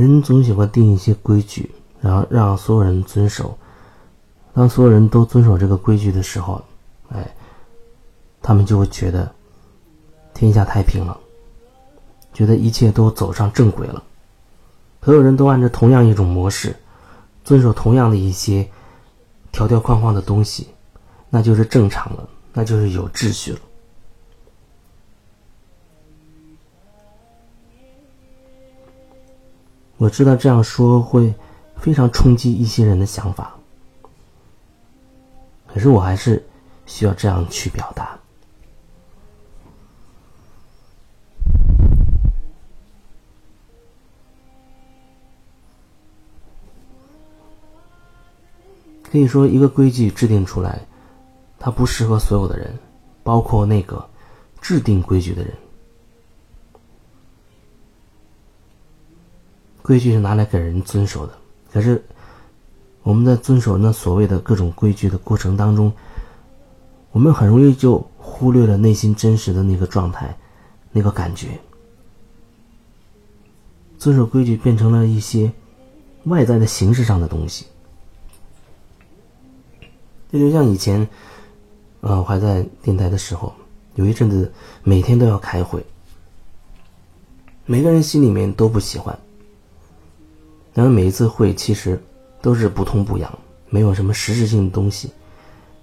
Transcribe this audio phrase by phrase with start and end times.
[0.00, 3.56] 人总喜欢定一些规矩，然后让所有人遵守。
[4.54, 6.60] 当所有人都遵守这个规矩的时候，
[7.10, 7.30] 哎，
[8.42, 9.30] 他们就会觉得
[10.34, 11.16] 天下太平了，
[12.32, 14.02] 觉得一切都走上正轨了。
[15.02, 16.74] 所有人都按照同样一种模式，
[17.44, 18.68] 遵守同样的一些
[19.52, 20.68] 条条框框的东西，
[21.28, 23.60] 那就是正常了，那就是有秩序了。
[30.00, 31.34] 我知道这样说会
[31.76, 33.54] 非常冲击一些人的想法。
[35.66, 36.42] 可是我还是
[36.86, 38.18] 需要这样去表达。
[49.02, 50.80] 可以说，一个规矩制定出来，
[51.58, 52.74] 它不适合所有的人，
[53.22, 54.08] 包括那个
[54.62, 55.52] 制定规矩的人。
[59.90, 61.32] 规矩是拿来给人遵守的，
[61.72, 62.00] 可是。
[63.02, 65.90] 我们在遵守那所谓的各种规矩的过程当中，
[67.12, 70.36] 我们很容易就忽略了内心真实的那个状态，
[70.92, 71.58] 那个感觉。
[73.98, 75.50] 遵守规矩变成了一些
[76.24, 77.64] 外在的形式上的东西。
[80.30, 81.08] 这就像以前，
[82.02, 83.50] 呃，我还在电台的时候，
[83.94, 84.52] 有一阵子
[84.84, 85.82] 每天都要开会，
[87.64, 89.18] 每个人心里面都不喜欢，
[90.74, 92.00] 然后每一次会其实。
[92.42, 95.10] 都是不痛不痒，没有什么实质性的东西。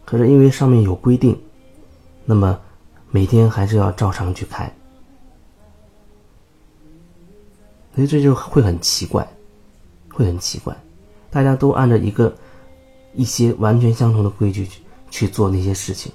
[0.03, 1.39] 可是因为上面有规定，
[2.25, 2.59] 那么
[3.11, 4.65] 每天还是要照常去开，
[7.93, 9.27] 所以这就会很奇怪，
[10.11, 10.75] 会很奇怪。
[11.29, 12.35] 大家都按照一个
[13.13, 14.81] 一些完全相同的规矩去
[15.11, 16.11] 去做那些事情，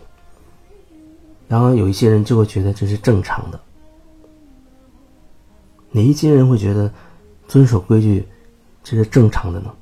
[1.46, 3.60] 然后有一些人就会觉得这是正常的。
[5.92, 6.92] 哪一些人会觉得
[7.46, 8.26] 遵守规矩
[8.82, 9.74] 这是正常的呢？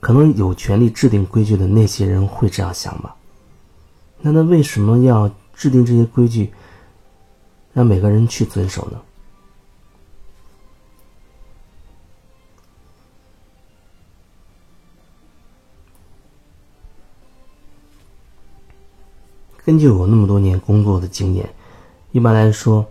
[0.00, 3.16] 可能有权利制定规矩的那些人会这样想吧？
[4.20, 6.52] 那他为什么要制定这些规矩，
[7.72, 9.00] 让每个人去遵守呢？
[19.64, 21.48] 根据我那么多年工作的经验，
[22.12, 22.86] 一般来说，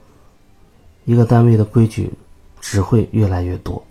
[1.05, 2.11] 一个单位的规矩
[2.61, 3.83] 只会越来越多，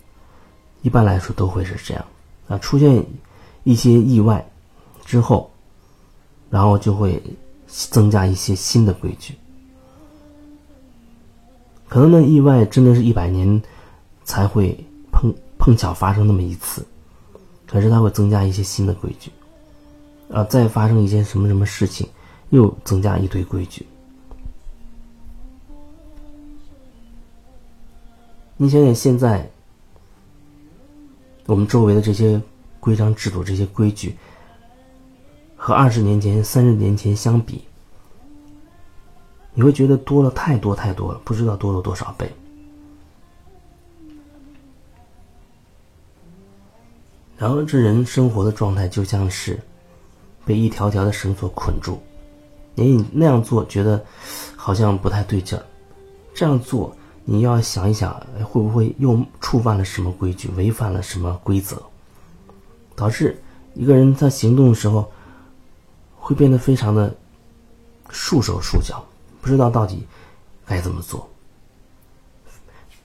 [0.81, 2.05] 一般来说都会是这样。
[2.47, 3.05] 啊，出现
[3.63, 4.45] 一些意外
[5.05, 5.49] 之后，
[6.49, 7.21] 然后就会
[7.67, 9.35] 增加一些新的规矩。
[11.87, 13.61] 可能那意外真的是一百年
[14.23, 14.75] 才会
[15.11, 16.83] 碰碰巧发生那么一次，
[17.67, 19.31] 可是它会增加一些新的规矩。
[20.31, 22.07] 啊，再发生一些什么什么事情，
[22.49, 23.85] 又增加一堆规矩。
[28.63, 29.49] 你想想现在。
[31.45, 32.41] 我们周围的这些
[32.79, 34.15] 规章制度、这些规矩，
[35.57, 37.65] 和二十年前、三十年前相比，
[39.53, 42.31] 你会觉得多了太多太多了，不知道多了多少倍。
[47.37, 49.59] 然后，这人生活的状态就像是
[50.45, 51.99] 被一条条的绳索捆住，
[52.73, 54.01] 你那样做觉得
[54.55, 55.65] 好像不太对劲儿，
[56.33, 56.95] 这样做。
[57.25, 58.13] 你要想一想，
[58.43, 61.81] 会不会又触犯了什么规矩，违反了什么规则，
[62.95, 63.41] 导致
[63.75, 65.09] 一个人在行动的时候
[66.17, 67.15] 会变得非常的
[68.09, 69.05] 束手束脚，
[69.41, 70.05] 不知道到底
[70.65, 71.29] 该怎么做，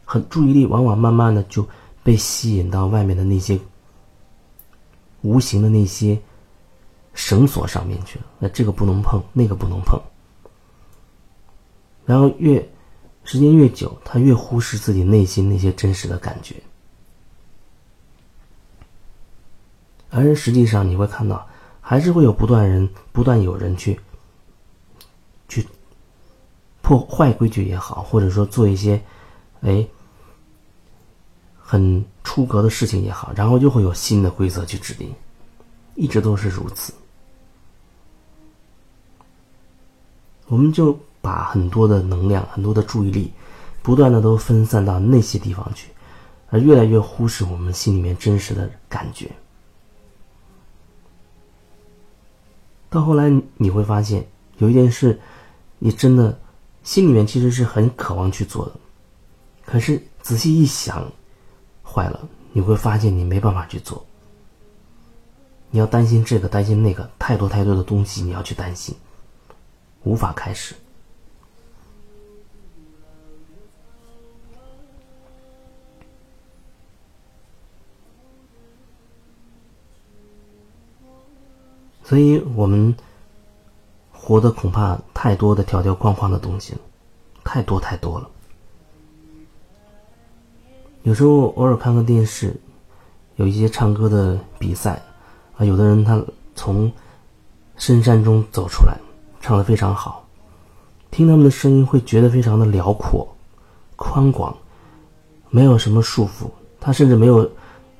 [0.05, 1.65] 很注意力往往慢慢的就
[2.03, 3.56] 被吸引到外面的那些
[5.23, 6.21] 无形的那些
[7.14, 8.25] 绳索上面去了。
[8.41, 10.00] 那这个不能碰，那个不能碰，
[12.05, 12.69] 然后越。
[13.30, 16.54] 时间越久，他越忽视自己内心那些真实的感觉，
[20.08, 21.46] 而实际上你会看到，
[21.78, 24.00] 还是会有不断人、不断有人去
[25.46, 25.62] 去
[26.80, 28.98] 破坏规矩也好，或者说做一些
[29.60, 29.86] 哎
[31.58, 35.14] 很出格的事情也好，然后就会有新的规则去制定，
[35.96, 36.94] 一直都是如此。
[40.46, 40.98] 我们就。
[41.28, 43.30] 把很多的能量、很多的注意力，
[43.82, 45.90] 不断的都分散到那些地方去，
[46.48, 49.30] 而越来越忽视我们心里面真实的感觉。
[52.88, 54.26] 到后来你会发现，
[54.56, 55.20] 有一件事，
[55.78, 56.40] 你真的
[56.82, 58.72] 心里面其实是很渴望去做的，
[59.66, 61.12] 可是仔细一想，
[61.84, 64.02] 坏了，你会发现你没办法去做。
[65.70, 68.96] 你要担心这个，担心那个，太多太多的东西你要去担心，
[70.04, 70.75] 无法开始。
[82.08, 82.96] 所以我们
[84.10, 86.78] 活的恐怕太多的条条框框的东西了，
[87.44, 88.26] 太多太多了。
[91.02, 92.58] 有时候偶尔看个电视，
[93.37, 95.02] 有一些唱歌的比赛，
[95.58, 96.19] 啊，有的人他
[96.55, 96.90] 从
[97.76, 98.96] 深山中走出来，
[99.43, 100.26] 唱的非常好，
[101.11, 103.28] 听他们的声音会觉得非常的辽阔、
[103.96, 104.56] 宽广，
[105.50, 106.49] 没有什么束缚。
[106.81, 107.50] 他甚至没有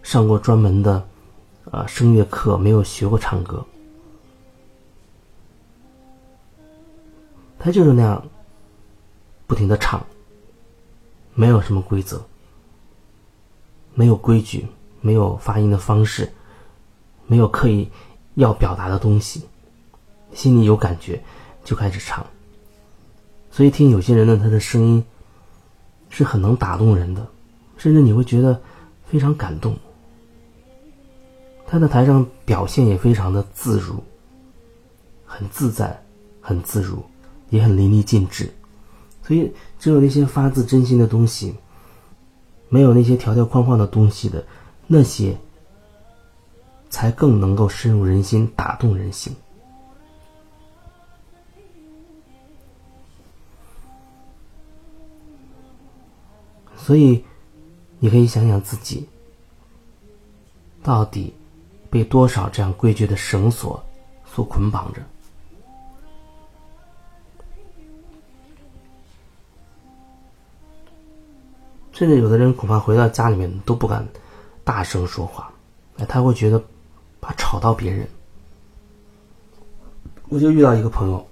[0.03, 1.07] 上过专门的
[1.71, 3.63] 啊声乐课，没有学过唱歌，
[7.59, 8.25] 他就是那样
[9.47, 10.05] 不停的唱，
[11.35, 12.25] 没有什么规则。
[13.95, 14.65] 没有规矩，
[15.01, 16.33] 没有发音的方式，
[17.27, 17.91] 没有刻意
[18.37, 19.43] 要表达的东西，
[20.33, 21.21] 心里有感觉
[21.65, 22.25] 就开始唱。
[23.51, 25.05] 所以听有些人呢，他的声音
[26.09, 27.27] 是很能打动人的，
[27.77, 28.61] 甚至你会觉得
[29.05, 29.77] 非常感动。
[31.67, 34.01] 他在台上表现也非常的自如，
[35.27, 36.01] 很自在，
[36.41, 37.05] 很自如，
[37.51, 38.53] 也很淋漓尽致。
[39.23, 41.55] 所以只有那些发自真心的东西。
[42.71, 44.45] 没有那些条条框框的东西的，
[44.87, 45.35] 那些
[46.91, 49.35] 才更能够深入人心、打动人心。
[56.77, 57.25] 所以，
[57.99, 59.09] 你可以想想自己，
[60.83, 61.33] 到底
[61.89, 63.83] 被多少这样规矩的绳索
[64.27, 65.01] 所捆绑着。
[71.99, 74.07] 甚至有的人恐怕回到家里面都不敢
[74.63, 75.53] 大声说话，
[75.97, 76.63] 哎，他会觉得
[77.21, 78.07] 怕吵到别人。
[80.29, 81.27] 我就遇到一个朋友，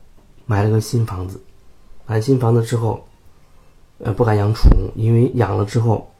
[0.45, 1.41] 买了个新房子，
[2.05, 3.07] 买新房子之后，
[3.99, 6.11] 呃，不敢养宠物，因为养了之后，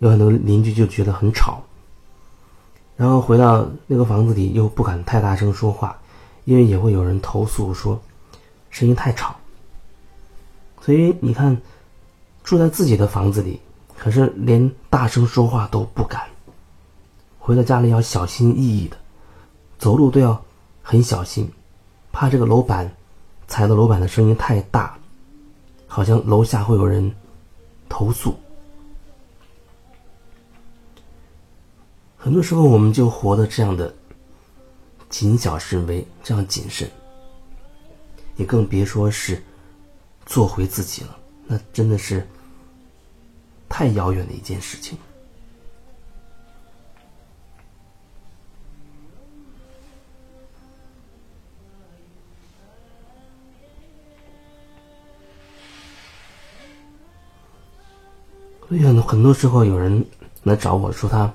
[0.00, 1.62] 有很多邻居就觉得很吵。
[2.98, 5.98] 然后回到那个房子里又不敢太大声说话，
[6.44, 7.98] 因为也会有人投诉说
[8.68, 9.34] 声音太吵。
[10.82, 11.56] 所以你看。
[12.42, 13.60] 住在自己的房子里，
[13.96, 16.22] 可是连大声说话都不敢。
[17.38, 18.96] 回到家里要小心翼翼的，
[19.78, 20.42] 走路都要
[20.82, 21.50] 很小心，
[22.12, 22.90] 怕这个楼板
[23.48, 24.98] 踩到楼板的声音太大，
[25.86, 27.12] 好像楼下会有人
[27.88, 28.34] 投诉。
[32.16, 33.94] 很多时候我们就活得这样的
[35.08, 36.88] 谨小慎微，这样谨慎，
[38.36, 39.42] 也更别说是
[40.26, 41.16] 做回自己了。
[41.52, 42.24] 那真的是
[43.68, 44.96] 太遥远的一件事情。
[58.68, 60.06] 所以很很多时候有人
[60.44, 61.28] 来找我说他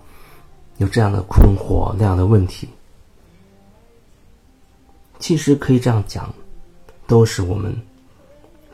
[0.77, 2.69] 有这样的困惑那样的问题，
[5.19, 6.33] 其实可以这样讲，
[7.05, 7.75] 都是我们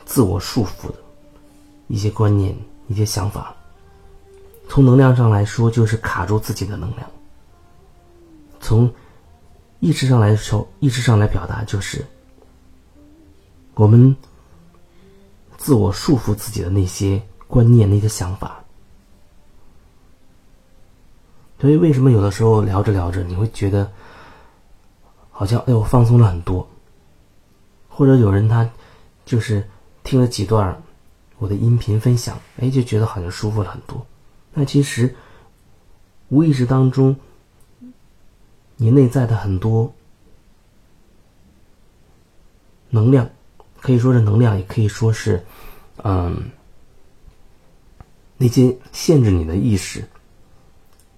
[0.04, 1.01] 自我束缚的。
[1.92, 2.56] 一些观念、
[2.88, 3.54] 一些想法，
[4.66, 7.02] 从能量上来说，就是卡住自己的能量；
[8.60, 8.90] 从
[9.78, 12.02] 意识上来说，意识上来表达，就是
[13.74, 14.16] 我们
[15.58, 18.64] 自我束缚自己的那些观念、那些想法。
[21.60, 23.92] 所以，为什么有的时候聊着聊着，你会觉得
[25.30, 26.66] 好像哎，我放松了很多，
[27.86, 28.66] 或者有人他
[29.26, 29.62] 就是
[30.02, 30.81] 听了几段。
[31.42, 34.06] 我的音频分享，哎，就觉得好像舒服了很多。
[34.54, 35.12] 那其实
[36.28, 37.16] 无意识当中，
[38.76, 39.92] 你内在的很多
[42.90, 43.28] 能量，
[43.80, 45.44] 可以说是能量，也可以说是，
[46.04, 46.48] 嗯，
[48.36, 50.08] 那些限制你的意识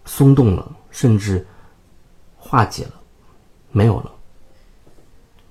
[0.07, 1.47] 松动了，甚至
[2.39, 2.95] 化解了，
[3.73, 4.11] 没有了。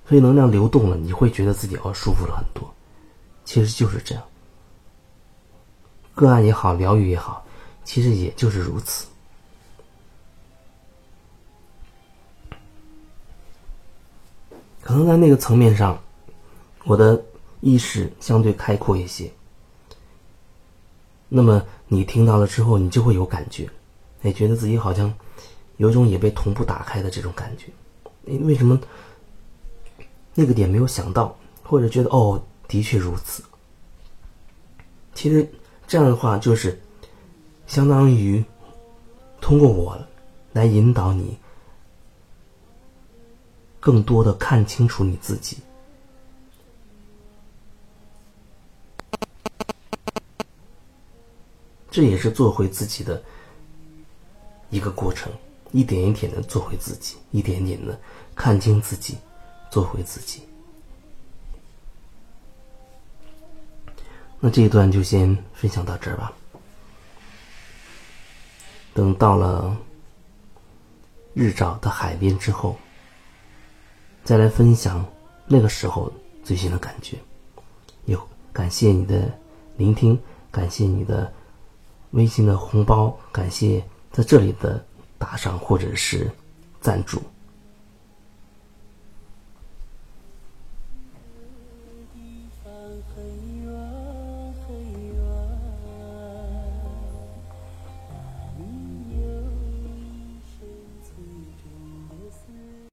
[0.08, 2.68] 所以能量流动了，你会觉得自己哦舒服了很多。
[3.44, 4.24] 其实就是这样。
[6.14, 7.44] 个案也好，疗愈也好，
[7.82, 9.06] 其实也就是如此。
[14.80, 16.00] 可能在那个层面上，
[16.84, 17.20] 我的
[17.60, 19.28] 意识相对开阔一些。
[21.28, 23.68] 那么你听到了之后，你就会有感觉，
[24.22, 25.12] 哎，觉得自己好像
[25.78, 27.72] 有种也被同步打开的这种感觉。
[28.22, 28.78] 你为什么
[30.34, 33.42] 那个点没有想到，或者觉得哦，的确如此？
[35.12, 35.50] 其实。
[35.86, 36.80] 这样的话，就是
[37.66, 38.44] 相当于
[39.40, 39.98] 通过我
[40.52, 41.38] 来引导你，
[43.80, 45.58] 更多的看清楚你自己。
[51.90, 53.22] 这也是做回自己的
[54.70, 55.32] 一个过程，
[55.70, 57.96] 一点一点的做回自己，一点点的
[58.34, 59.16] 看清自己，
[59.70, 60.42] 做回自己。
[64.46, 66.30] 那这一段就先分享到这儿吧。
[68.92, 69.74] 等到了
[71.32, 72.76] 日照的海边之后，
[74.22, 75.02] 再来分享
[75.46, 76.12] 那个时候
[76.44, 77.16] 最新的感觉。
[78.04, 78.20] 有
[78.52, 79.32] 感谢你的
[79.78, 80.20] 聆听，
[80.50, 81.32] 感谢你的
[82.10, 83.82] 微信的红包，感谢
[84.12, 84.84] 在这里的
[85.16, 86.30] 打赏或者是
[86.82, 87.22] 赞助。